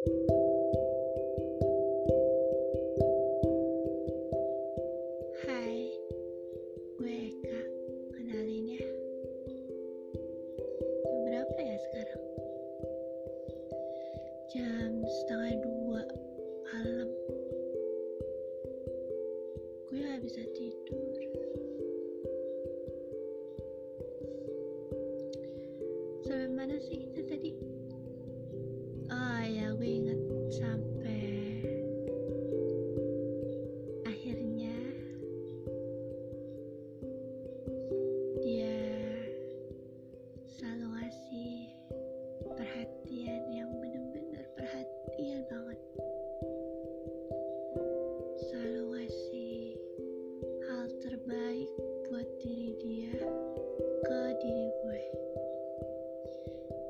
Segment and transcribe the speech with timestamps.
[0.00, 0.16] Hai,
[6.96, 7.60] gue Eka.
[8.16, 8.88] Kenalin ya.
[11.04, 12.24] Jam berapa ya sekarang?
[14.48, 16.08] Jam setengah dua
[16.64, 17.12] malam.
[19.84, 20.40] Gue gak bisa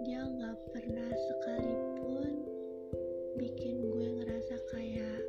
[0.00, 2.32] dia nggak pernah sekalipun
[3.36, 5.20] bikin gue ngerasa kayak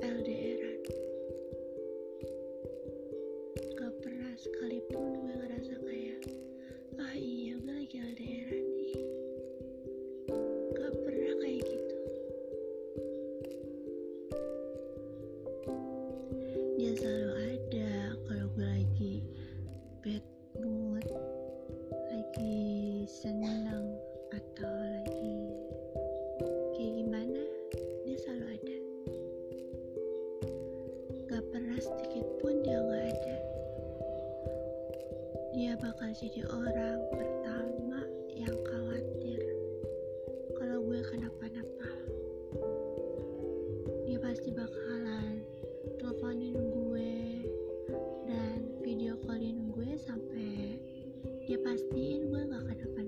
[0.00, 0.80] LDRan
[3.76, 6.20] Gak pernah sekalipun gue ngerasa kayak
[6.96, 8.96] Ah iya gue lagi LDRan nih.
[10.72, 11.96] Gak pernah kayak gitu.
[16.80, 17.92] Dia selalu ada
[18.24, 19.14] kalau gue lagi
[20.00, 20.24] bad
[20.64, 20.85] mood
[31.26, 33.36] Gak pernah sedikit pun dia gak ada.
[35.58, 39.42] Dia bakal jadi orang pertama yang khawatir
[40.54, 41.90] Kalau gue kenapa-napa.
[44.06, 45.42] Dia pasti bakalan
[45.98, 47.14] teleponin gue
[48.30, 50.78] Dan video callin gue sampai
[51.50, 53.05] Dia pastiin gue gak kenapa-napa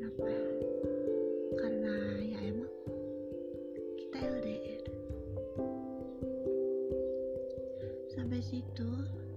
[8.58, 9.27] sampai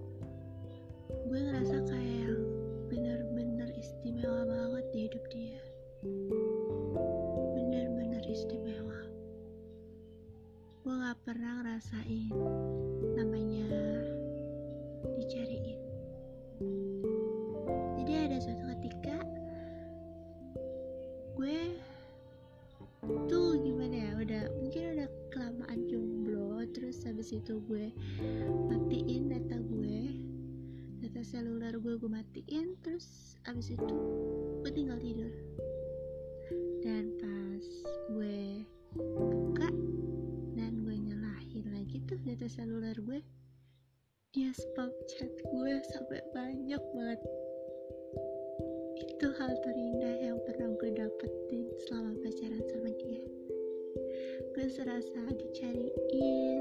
[27.32, 27.86] terus habis itu gue
[28.68, 30.00] matiin data gue
[31.00, 33.96] data seluler gue gue matiin terus habis itu
[34.60, 35.32] gue tinggal tidur.
[36.84, 37.64] Dan pas
[38.12, 39.72] gue buka
[40.60, 43.24] dan gue nyalahin lagi tuh data seluler gue
[44.36, 47.20] dia spam chat gue sampai banyak banget.
[49.08, 53.24] Itu hal terindah yang pernah gue dapetin selama pacaran sama dia.
[54.52, 56.60] Gue serasa dicariin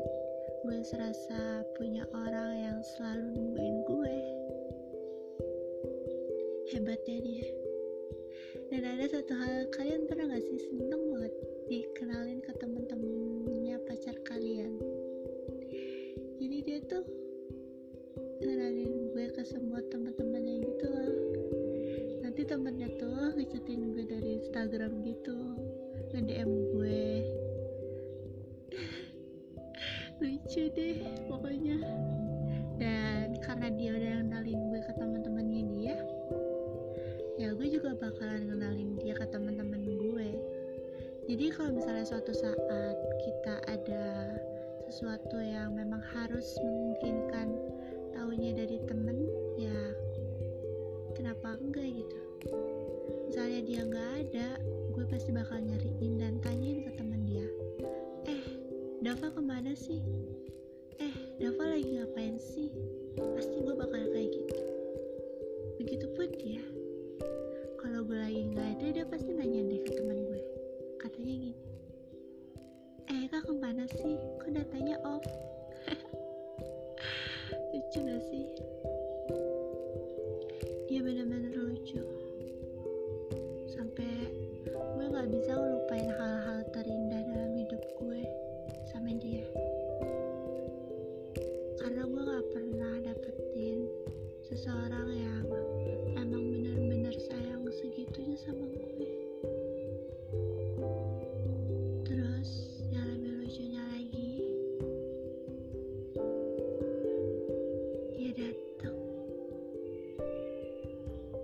[0.62, 4.18] gue serasa punya orang yang selalu nungguin gue.
[6.70, 7.50] Hebatnya dia.
[8.70, 11.34] Dan ada satu hal kalian pernah gak sih seneng banget
[11.66, 14.78] dikenalin ke temen-temennya pacar kalian?
[16.38, 17.10] Jadi dia tuh
[18.38, 21.16] kenalin gue ke semua teman-temannya gitu loh.
[22.22, 25.58] Nanti temennya tuh ngechatin gue dari Instagram gitu
[26.12, 26.81] nge-DM gue
[30.52, 31.00] lucu deh
[31.32, 31.80] pokoknya.
[32.76, 35.96] Dan karena dia udah kenalin gue ke teman-temannya dia
[37.40, 40.44] ya gue juga bakalan kenalin dia ke teman-teman gue.
[41.32, 44.36] Jadi kalau misalnya suatu saat kita ada
[44.92, 47.56] sesuatu yang memang harus memungkinkan
[48.12, 49.24] tahunya dari temen
[49.56, 49.96] ya
[51.16, 52.20] kenapa enggak gitu?
[53.32, 54.48] Misalnya dia nggak ada
[54.92, 57.48] gue pasti bakal nyariin dan tanyain ke temen dia.
[58.28, 58.44] Eh
[59.02, 59.98] Dava ke mana sih
[61.42, 62.70] Dava lagi ngapain sih?
[63.18, 64.62] Pasti gue bakal kayak gitu.
[65.82, 66.62] Begitupun dia.
[67.82, 70.42] Kalau gue lagi nggak ada, dia pasti nanya deh ke teman gue.
[71.02, 71.58] Katanya gini.
[73.10, 74.22] Eh, kak ke mana sih?
[74.38, 75.26] Kok datanya off?
[77.74, 78.46] Lucu gak sih?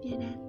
[0.07, 0.46] you then.